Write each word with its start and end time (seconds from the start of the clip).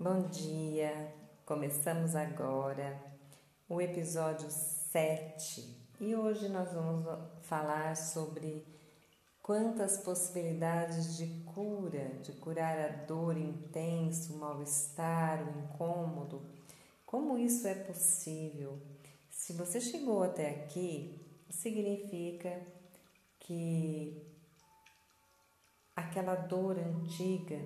Bom 0.00 0.28
dia, 0.28 1.12
começamos 1.44 2.14
agora 2.14 2.96
o 3.68 3.80
episódio 3.80 4.48
7 4.48 5.76
e 6.00 6.14
hoje 6.14 6.48
nós 6.48 6.72
vamos 6.72 7.04
falar 7.42 7.96
sobre 7.96 8.64
quantas 9.42 9.98
possibilidades 9.98 11.16
de 11.16 11.26
cura, 11.52 12.12
de 12.22 12.30
curar 12.34 12.78
a 12.78 12.88
dor 13.06 13.36
intensa, 13.36 14.32
o 14.32 14.36
mal-estar, 14.36 15.42
o 15.42 15.64
incômodo, 15.64 16.46
como 17.04 17.36
isso 17.36 17.66
é 17.66 17.74
possível. 17.74 18.80
Se 19.28 19.52
você 19.52 19.80
chegou 19.80 20.22
até 20.22 20.48
aqui, 20.48 21.20
significa 21.50 22.56
que 23.40 24.24
aquela 25.96 26.36
dor 26.36 26.78
antiga 26.78 27.58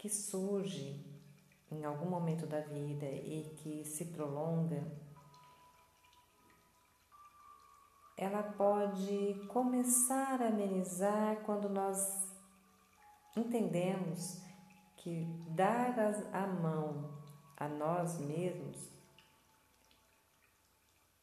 que 0.00 0.08
surge 0.08 0.98
em 1.70 1.84
algum 1.84 2.08
momento 2.08 2.46
da 2.46 2.60
vida 2.60 3.04
e 3.04 3.54
que 3.58 3.84
se 3.84 4.06
prolonga, 4.06 4.82
ela 8.16 8.42
pode 8.42 9.34
começar 9.48 10.40
a 10.40 10.46
amenizar 10.46 11.42
quando 11.44 11.68
nós 11.68 12.34
entendemos 13.36 14.40
que 14.96 15.26
dar 15.50 15.94
a 16.32 16.46
mão 16.46 17.22
a 17.54 17.68
nós 17.68 18.18
mesmos, 18.18 18.78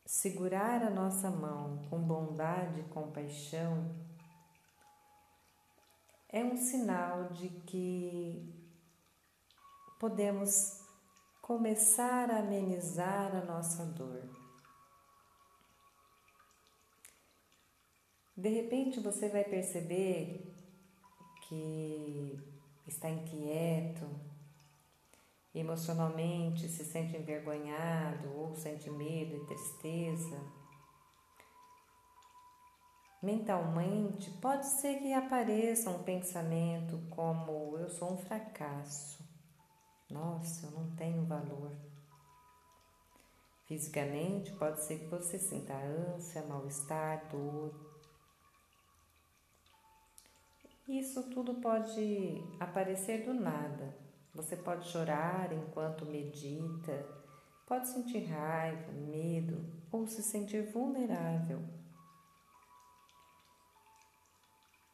segurar 0.06 0.84
a 0.84 0.92
nossa 0.92 1.32
mão 1.32 1.84
com 1.90 2.00
bondade 2.00 2.82
e 2.82 2.84
compaixão, 2.84 3.92
é 6.30 6.44
um 6.44 6.56
sinal 6.56 7.30
de 7.30 7.50
que 7.50 8.57
podemos 10.00 10.82
começar 11.42 12.30
a 12.30 12.40
amenizar 12.40 13.36
a 13.36 13.46
nossa 13.46 13.86
dor. 13.86 14.30
De 18.36 18.50
repente 18.50 19.00
você 19.00 19.30
vai 19.30 19.44
perceber 19.44 20.54
que 21.48 22.40
está 22.86 23.10
inquieto, 23.10 24.08
emocionalmente 25.56 26.68
se 26.68 26.86
sente 26.86 27.18
envergonhado 27.18 28.32
ou 28.38 28.56
sente 28.56 28.90
medo 28.92 29.38
e 29.38 29.46
tristeza. 29.46 30.40
Mentalmente, 33.24 34.30
pode 34.40 34.68
ser 34.68 35.00
que 35.00 35.12
apareça 35.12 35.90
um 35.90 36.04
pensamento 36.04 37.02
como 37.10 37.76
eu 37.78 37.90
sou 37.90 38.14
um 38.14 38.18
fracasso. 38.18 39.27
Nossa, 40.10 40.68
eu 40.68 40.72
não 40.72 40.96
tenho 40.96 41.26
valor. 41.26 41.72
Fisicamente, 43.66 44.54
pode 44.54 44.82
ser 44.82 45.00
que 45.00 45.08
você 45.08 45.38
sinta 45.38 45.74
ânsia, 45.74 46.46
mal-estar, 46.46 47.28
dor. 47.30 47.74
Isso 50.88 51.30
tudo 51.30 51.56
pode 51.56 52.42
aparecer 52.60 53.26
do 53.26 53.34
nada. 53.34 53.94
Você 54.34 54.56
pode 54.56 54.88
chorar 54.88 55.52
enquanto 55.52 56.06
medita, 56.06 57.06
pode 57.66 57.90
sentir 57.90 58.24
raiva, 58.26 58.94
medo 58.94 59.66
ou 59.92 60.08
se 60.08 60.24
sentir 60.24 60.72
vulnerável. 60.72 61.62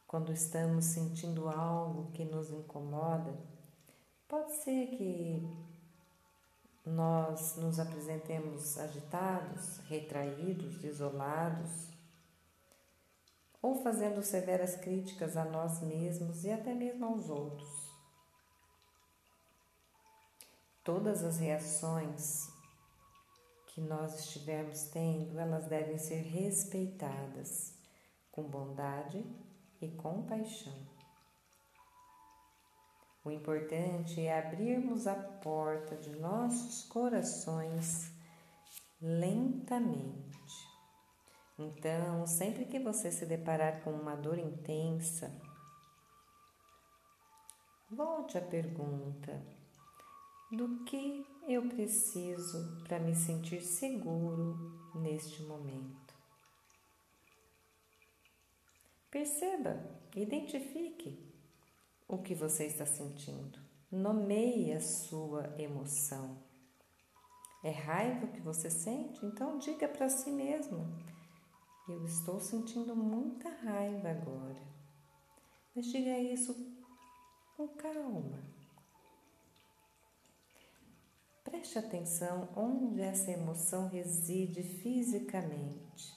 Quando 0.08 0.32
estamos 0.32 0.86
sentindo 0.86 1.48
algo 1.48 2.10
que 2.10 2.24
nos 2.24 2.50
incomoda, 2.50 3.53
Pode 4.34 4.52
ser 4.64 4.88
que 4.88 5.48
nós 6.84 7.54
nos 7.54 7.78
apresentemos 7.78 8.76
agitados, 8.76 9.78
retraídos, 9.86 10.82
isolados, 10.82 11.88
ou 13.62 13.76
fazendo 13.76 14.24
severas 14.24 14.74
críticas 14.74 15.36
a 15.36 15.44
nós 15.44 15.80
mesmos 15.82 16.44
e 16.44 16.50
até 16.50 16.74
mesmo 16.74 17.06
aos 17.06 17.30
outros. 17.30 17.94
Todas 20.82 21.22
as 21.22 21.38
reações 21.38 22.48
que 23.68 23.80
nós 23.80 24.18
estivermos 24.18 24.82
tendo, 24.86 25.38
elas 25.38 25.68
devem 25.68 25.96
ser 25.96 26.22
respeitadas 26.22 27.72
com 28.32 28.42
bondade 28.42 29.24
e 29.80 29.92
compaixão. 29.92 30.93
O 33.24 33.30
importante 33.30 34.20
é 34.20 34.38
abrirmos 34.38 35.06
a 35.06 35.14
porta 35.14 35.96
de 35.96 36.10
nossos 36.10 36.86
corações 36.90 38.12
lentamente. 39.00 40.68
Então, 41.58 42.26
sempre 42.26 42.66
que 42.66 42.78
você 42.78 43.10
se 43.10 43.24
deparar 43.24 43.82
com 43.82 43.92
uma 43.92 44.14
dor 44.14 44.38
intensa, 44.38 45.34
volte 47.90 48.36
à 48.36 48.42
pergunta: 48.42 49.42
do 50.52 50.84
que 50.84 51.26
eu 51.48 51.66
preciso 51.70 52.82
para 52.84 52.98
me 52.98 53.14
sentir 53.14 53.62
seguro 53.62 54.90
neste 54.94 55.42
momento? 55.44 56.14
Perceba, 59.10 59.82
identifique 60.14 61.33
o 62.08 62.18
que 62.18 62.34
você 62.34 62.66
está 62.66 62.86
sentindo. 62.86 63.58
Nomeie 63.90 64.72
a 64.72 64.80
sua 64.80 65.54
emoção. 65.58 66.42
É 67.62 67.70
raiva 67.70 68.26
que 68.26 68.40
você 68.40 68.70
sente? 68.70 69.24
Então 69.24 69.58
diga 69.58 69.88
para 69.88 70.08
si 70.08 70.30
mesmo: 70.30 70.86
Eu 71.88 72.04
estou 72.04 72.40
sentindo 72.40 72.94
muita 72.94 73.48
raiva 73.48 74.10
agora. 74.10 74.62
Mas 75.74 75.86
diga 75.86 76.18
isso 76.18 76.54
com 77.56 77.68
calma. 77.68 78.42
Preste 81.42 81.78
atenção 81.78 82.48
onde 82.56 83.00
essa 83.00 83.30
emoção 83.30 83.88
reside 83.88 84.62
fisicamente. 84.62 86.12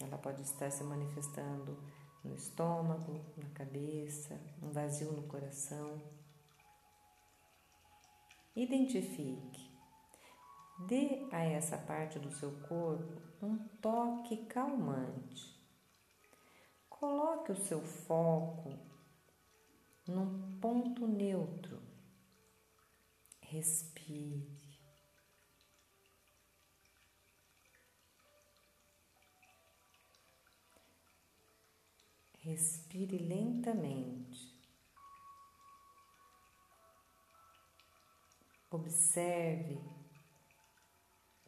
Ela 0.00 0.16
pode 0.16 0.40
estar 0.42 0.70
se 0.70 0.82
manifestando 0.82 1.76
no 2.24 2.34
estômago, 2.34 3.24
na 3.36 3.48
cabeça, 3.50 4.40
um 4.62 4.70
vazio 4.70 5.12
no 5.12 5.22
coração. 5.22 6.00
Identifique. 8.54 9.70
Dê 10.86 11.26
a 11.30 11.44
essa 11.44 11.76
parte 11.76 12.18
do 12.18 12.30
seu 12.30 12.52
corpo 12.62 13.20
um 13.42 13.56
toque 13.80 14.36
calmante. 14.46 15.58
Coloque 16.88 17.52
o 17.52 17.56
seu 17.56 17.80
foco 17.80 18.78
num 20.06 20.58
ponto 20.60 21.06
neutro. 21.06 21.80
Respire. 23.40 24.69
Respire 32.50 33.16
lentamente. 33.16 34.60
Observe 38.68 39.80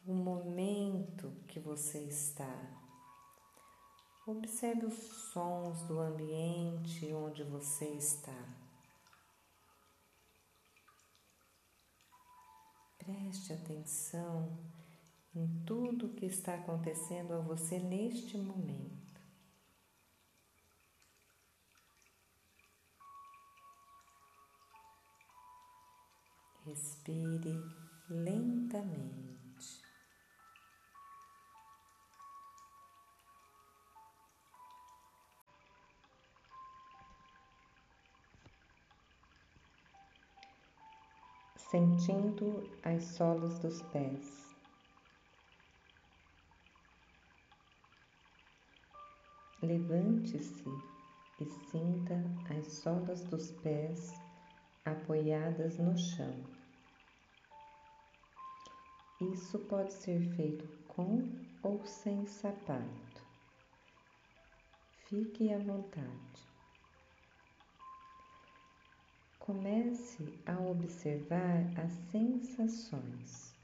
o 0.05 0.13
momento 0.13 1.29
que 1.45 1.59
você 1.59 1.99
está. 2.05 2.55
Observe 4.25 4.85
os 4.85 4.93
sons 5.33 5.81
do 5.83 5.99
ambiente 5.99 7.13
onde 7.13 7.43
você 7.43 7.89
está. 7.95 8.55
Preste 12.97 13.51
atenção 13.51 14.57
em 15.35 15.65
tudo 15.65 16.13
que 16.13 16.27
está 16.27 16.55
acontecendo 16.55 17.33
a 17.33 17.39
você 17.39 17.77
neste 17.77 18.37
momento. 18.37 19.12
Respire 26.65 27.61
lentamente. 28.09 29.83
Sentindo 41.57 42.63
as 42.81 43.03
solas 43.03 43.59
dos 43.59 43.81
pés. 43.91 44.55
Levante-se 49.61 50.63
e 51.41 51.45
sinta 51.45 52.23
as 52.49 52.53
as 52.57 52.71
solas 52.71 53.21
dos 53.25 53.51
pés 53.51 54.22
apoiadas 54.85 55.77
no 55.77 55.97
chão. 55.97 56.33
Isso 59.21 59.57
pode 59.59 59.93
ser 59.93 60.19
feito 60.35 60.67
com 60.87 61.23
ou 61.61 61.85
sem 61.85 62.25
sapato. 62.25 63.23
Fique 65.05 65.53
à 65.53 65.57
vontade. 65.59 66.43
Comece 69.39 70.39
a 70.45 70.59
observar 70.59 71.61
as 71.77 71.91
sensações. 72.11 73.55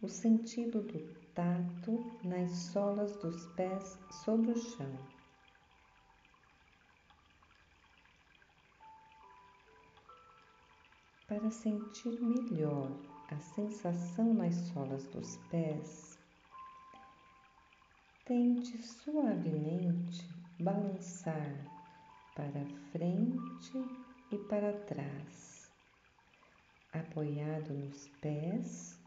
O 0.00 0.08
sentido 0.08 0.82
do 0.82 1.14
tato 1.34 2.16
nas 2.22 2.50
solas 2.50 3.16
dos 3.16 3.46
pés 3.54 3.98
sobre 4.24 4.52
o 4.52 4.56
chão. 4.56 5.17
Para 11.28 11.50
sentir 11.50 12.18
melhor 12.22 12.90
a 13.30 13.38
sensação 13.38 14.32
nas 14.32 14.54
solas 14.54 15.06
dos 15.08 15.36
pés, 15.50 16.18
tente 18.24 18.78
suavemente 18.78 20.26
balançar 20.58 21.54
para 22.34 22.64
frente 22.92 23.72
e 24.32 24.38
para 24.48 24.72
trás, 24.86 25.70
apoiado 26.94 27.74
nos 27.74 28.08
pés 28.22 28.98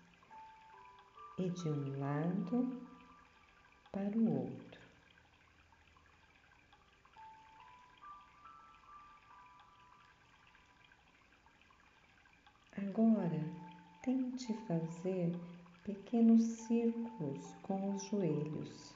e 1.39 1.50
de 1.50 1.69
um 1.69 2.00
lado 2.00 2.88
para 3.91 4.15
o 4.15 4.41
outro. 4.44 4.70
Agora, 12.81 13.39
tente 14.01 14.53
fazer 14.65 15.31
pequenos 15.83 16.41
círculos 16.41 17.53
com 17.61 17.95
os 17.95 18.03
joelhos, 18.05 18.95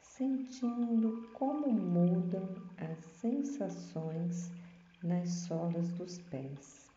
sentindo 0.00 1.28
como 1.34 1.70
mudam 1.70 2.48
as 2.78 2.98
sensações 3.20 4.50
nas 5.02 5.28
solas 5.28 5.92
dos 5.92 6.18
pés. 6.30 6.90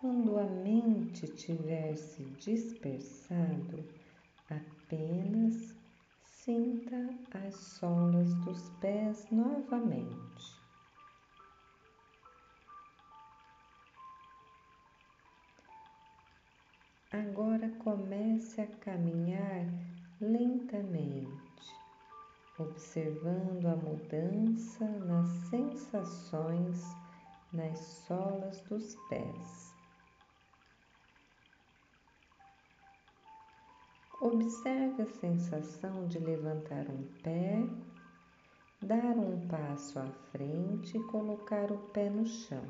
Quando 0.00 0.36
a 0.36 0.46
mente 0.46 1.28
tiver 1.28 1.96
se 1.96 2.24
dispersado, 2.40 3.84
apenas 4.48 5.78
Sinta 6.44 7.19
as 7.34 7.54
solas 7.54 8.34
dos 8.44 8.68
pés 8.80 9.26
novamente. 9.30 10.60
Agora 17.12 17.68
comece 17.78 18.60
a 18.60 18.66
caminhar 18.66 19.66
lentamente, 20.20 21.28
observando 22.58 23.66
a 23.66 23.76
mudança 23.76 24.86
nas 24.86 25.28
sensações 25.48 26.84
nas 27.52 27.78
solas 27.78 28.60
dos 28.62 28.94
pés. 29.08 29.69
Observe 34.22 35.00
a 35.00 35.06
sensação 35.06 36.06
de 36.06 36.18
levantar 36.18 36.90
um 36.90 37.04
pé, 37.22 37.66
dar 38.82 39.16
um 39.16 39.48
passo 39.48 39.98
à 39.98 40.06
frente 40.30 40.98
e 40.98 41.04
colocar 41.04 41.72
o 41.72 41.78
pé 41.88 42.10
no 42.10 42.26
chão. 42.26 42.62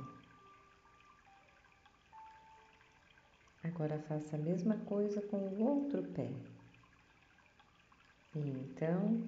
Agora 3.65 3.99
faça 3.99 4.37
a 4.37 4.39
mesma 4.39 4.77
coisa 4.85 5.21
com 5.23 5.39
o 5.39 5.65
outro 5.65 6.05
pé. 6.13 6.31
E 8.37 8.49
então, 8.49 9.21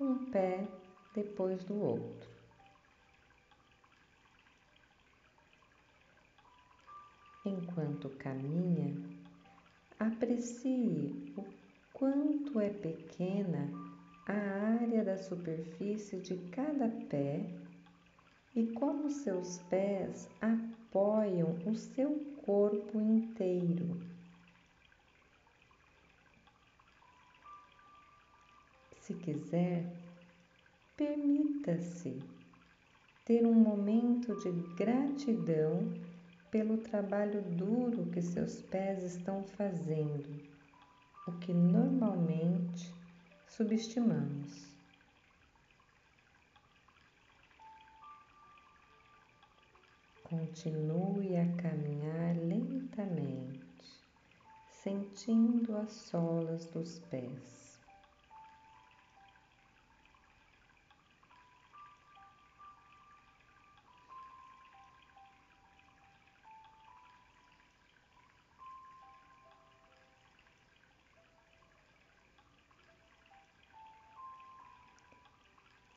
um 0.00 0.30
pé 0.30 0.66
depois 1.14 1.62
do 1.64 1.78
outro. 1.78 2.30
Enquanto 7.44 8.08
caminha, 8.16 9.18
aprecie 9.98 11.34
o 11.36 11.57
quanto 11.98 12.60
é 12.60 12.70
pequena 12.70 13.68
a 14.24 14.32
área 14.80 15.02
da 15.02 15.18
superfície 15.18 16.20
de 16.20 16.36
cada 16.50 16.88
pé 17.10 17.44
e 18.54 18.68
como 18.68 19.10
seus 19.10 19.58
pés 19.68 20.30
apoiam 20.40 21.58
o 21.66 21.74
seu 21.74 22.14
corpo 22.46 23.00
inteiro. 23.00 24.00
Se 29.00 29.14
quiser, 29.14 29.84
permita-se 30.96 32.22
ter 33.24 33.44
um 33.44 33.54
momento 33.54 34.36
de 34.36 34.52
gratidão 34.76 35.92
pelo 36.48 36.78
trabalho 36.78 37.42
duro 37.42 38.06
que 38.12 38.22
seus 38.22 38.62
pés 38.62 39.02
estão 39.02 39.42
fazendo 39.42 40.57
o 41.28 41.32
que 41.40 41.52
normalmente 41.52 42.90
subestimamos. 43.46 44.66
Continue 50.22 51.36
a 51.36 51.46
caminhar 51.56 52.34
lentamente, 52.36 53.60
sentindo 54.82 55.76
as 55.76 55.92
solas 55.92 56.66
dos 56.66 56.98
pés. 57.10 57.67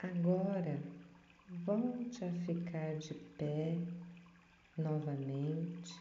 Agora 0.04 0.82
volte 1.64 2.26
a 2.26 2.32
ficar 2.44 2.96
de 2.96 3.14
pé 3.38 3.78
novamente, 4.76 5.94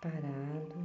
parado, 0.00 0.78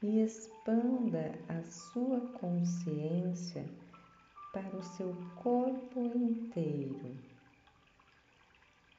e 0.00 0.20
expanda 0.20 1.36
a 1.48 1.60
sua 1.64 2.20
consciência 2.38 3.68
para 4.52 4.76
o 4.76 4.82
seu 4.84 5.12
corpo 5.34 6.00
inteiro, 6.14 7.16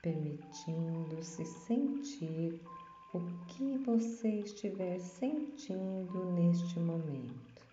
permitindo-se 0.01 1.45
sentir 1.45 2.61
o 3.13 3.21
que 3.47 3.77
você 3.77 4.41
estiver 4.41 4.99
sentindo 4.99 6.33
neste 6.33 6.77
momento 6.79 7.65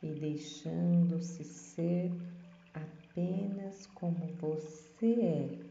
e 0.00 0.14
deixando-se 0.14 1.42
ser 1.42 2.12
apenas 3.12 3.86
como 3.88 4.26
você 4.40 5.20
é. 5.20 5.61